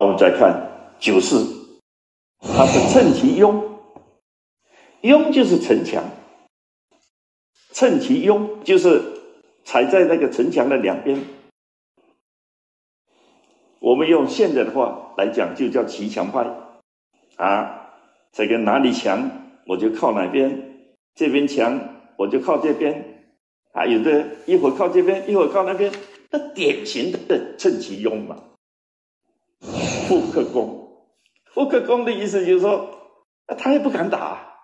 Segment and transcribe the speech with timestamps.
[0.00, 1.78] 我们再看九四，
[2.40, 3.78] 它是趁其拥，
[5.02, 6.02] 拥就是城墙，
[7.74, 9.02] 趁其拥就是
[9.62, 11.22] 踩在那个城墙的两边。
[13.78, 16.46] 我们用现在的话来讲，就叫骑墙派
[17.36, 17.92] 啊。
[18.32, 19.30] 这个哪里强，
[19.66, 20.50] 我就靠哪边；
[21.14, 21.78] 这边强，
[22.16, 23.26] 我就靠这边。
[23.72, 25.92] 啊，有的一会儿靠这边，一会儿靠那边，
[26.30, 28.42] 那典型的趁其拥嘛。
[30.10, 31.06] 不可攻，
[31.54, 33.14] 不可攻的意思就是说，
[33.56, 34.56] 他也不敢打，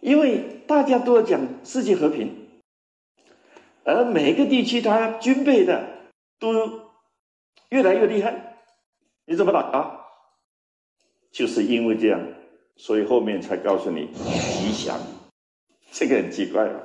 [0.00, 2.60] 因为大家都要讲世界和平，
[3.82, 6.52] 而每个地区他军备的都
[7.70, 8.58] 越来越厉害，
[9.24, 10.00] 你怎么打啊？
[11.32, 12.20] 就是因为这样，
[12.76, 15.00] 所以后面才告诉你吉祥，
[15.90, 16.82] 这个很奇怪啊，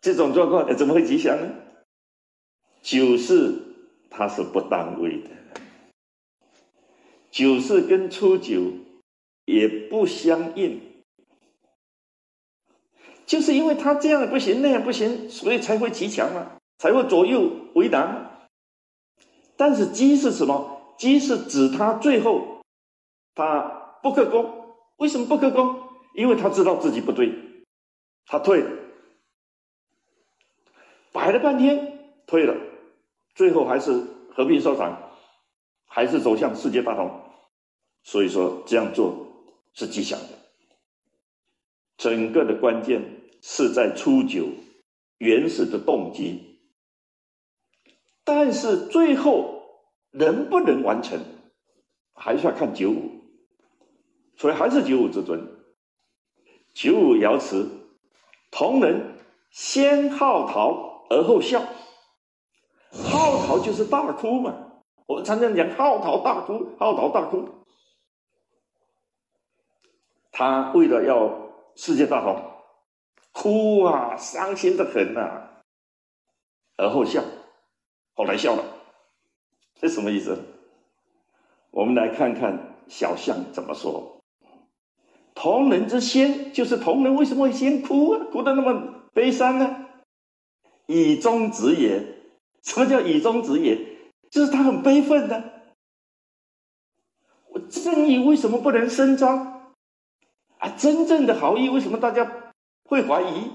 [0.00, 1.52] 这种状况怎么会吉祥呢？
[2.80, 3.52] 九是
[4.08, 5.28] 它是不当位的。
[7.36, 8.62] 九四跟初九
[9.44, 10.80] 也不相应，
[13.26, 18.48] 就是因为他这样不行那样不行，所以才会骑墙嘛，才会左右为难。
[19.54, 20.94] 但是鸡是什么？
[20.96, 22.62] 鸡是指他最后
[23.34, 25.90] 他不克攻，为什么不克攻？
[26.14, 27.34] 因为他知道自己不对，
[28.24, 28.70] 他退了，
[31.12, 32.56] 摆了半天退了，
[33.34, 33.92] 最后还是
[34.30, 35.10] 和平收场，
[35.84, 37.24] 还是走向世界大同。
[38.06, 39.26] 所以说这样做
[39.74, 40.28] 是吉祥的。
[41.96, 43.02] 整个的关键
[43.42, 44.46] 是在初九
[45.18, 46.60] 原始的动机，
[48.22, 49.60] 但是最后
[50.12, 51.18] 能不能完成，
[52.14, 53.10] 还是要看九五。
[54.36, 55.44] 所以还是九五之尊。
[56.74, 57.68] 九五爻辞，
[58.52, 59.16] 同人
[59.50, 61.60] 先号啕而后笑。
[62.92, 64.54] 号啕就是大哭嘛，
[65.06, 67.48] 我们常常讲号啕大哭，号啕大哭。
[70.38, 71.34] 他为了要
[71.76, 72.38] 世界大同，
[73.32, 75.48] 哭啊，伤心的很呐，
[76.76, 77.24] 而后笑，
[78.14, 78.62] 后来笑了，
[79.80, 80.38] 这什么意思？
[81.70, 84.20] 我们来看看小象怎么说。
[85.34, 88.26] 同人之先，就是同人为什么会先哭啊？
[88.30, 89.86] 哭的那么悲伤呢？
[90.84, 92.14] 以中止也。
[92.62, 93.78] 什么叫以中止也？
[94.30, 95.72] 就是他很悲愤的。
[97.48, 99.55] 我正义为什么不能伸张？
[100.58, 102.52] 啊，真正的好意为什么大家
[102.84, 103.50] 会怀疑？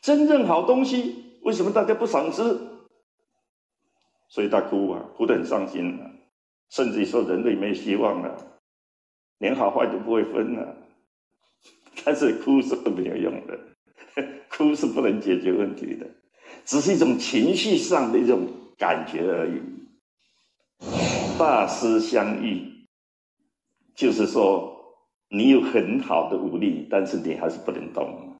[0.00, 2.42] 真正好东西为什么大家不赏识？
[4.28, 6.10] 所以他哭啊，哭得很伤心啊，
[6.70, 8.60] 甚至于说人类没希望了，
[9.38, 10.76] 连好坏都不会分了。
[12.04, 13.58] 但是哭是没有用的，
[14.48, 16.06] 哭是不能解决问题的，
[16.64, 18.46] 只是一种情绪上的一种
[18.78, 19.60] 感觉而已。
[21.38, 22.86] 大师相遇，
[23.94, 24.77] 就是说。
[25.28, 28.34] 你有很好的武力，但是你还是不能动。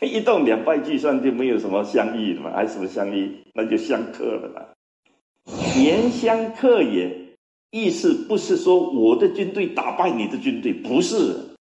[0.00, 2.52] 一动两败俱伤，就没有什么相遇了嘛？
[2.52, 3.44] 还什么相遇？
[3.54, 4.66] 那就相克了嘛。
[5.80, 7.36] 言相克也，
[7.70, 11.56] 意思不是说我的军队打败你的军队，不是，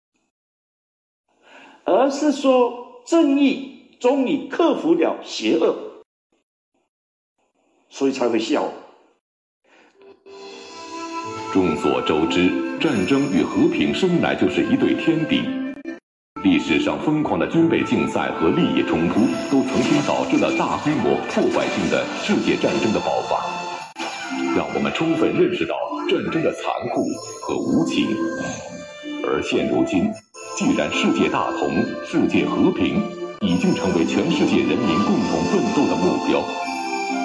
[1.84, 6.04] 而是说正义终于克服了邪恶，
[7.90, 8.72] 所以才会笑。
[11.54, 15.42] 众所周知，战争与和平生来就是一对天敌。
[16.44, 19.20] 历史上疯狂的军备竞赛和利益冲突，
[19.52, 23.44] 都曾经导致了大规模破坏性的世界战争的爆发，
[24.56, 25.76] 让我们充分认识到
[26.10, 27.04] 战争的残酷
[27.42, 28.08] 和无情。
[29.28, 30.10] 而现如今，
[30.56, 33.04] 既然世界大同、世界和平
[33.42, 36.71] 已经成为全世界人民共同奋斗的目标。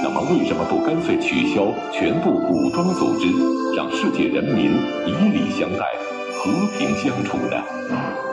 [0.08, 3.26] 那么，为什么不干脆取消全部武装组织，
[3.74, 4.70] 让世界人民
[5.04, 5.84] 以礼相待、
[6.38, 8.25] 和平相处呢？